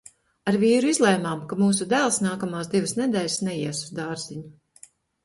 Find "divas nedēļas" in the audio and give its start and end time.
2.71-3.37